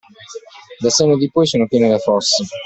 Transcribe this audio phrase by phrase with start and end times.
[0.79, 2.43] Del senno di poi, sono piene le fosse.